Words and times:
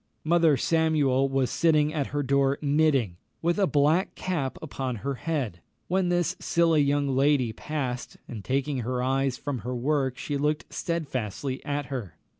Mother 0.23 0.57
Samuel 0.57 1.29
was 1.29 1.51
sitting 1.51 1.93
at 1.93 2.07
her 2.07 2.23
door 2.23 2.57
knitting, 2.63 3.17
with 3.43 3.59
a 3.59 3.67
black 3.67 4.15
cap 4.15 4.57
upon 4.59 4.95
her 5.05 5.13
head, 5.13 5.61
when 5.89 6.09
this 6.09 6.35
silly 6.39 6.81
young 6.81 7.07
lady 7.15 7.53
passed, 7.53 8.17
and 8.27 8.43
taking 8.43 8.79
her 8.79 9.03
eyes 9.03 9.37
from 9.37 9.59
her 9.59 9.75
work 9.75 10.17
she 10.17 10.37
looked 10.37 10.73
stedfastly 10.73 11.63
at 11.63 11.85
her. 11.93 12.15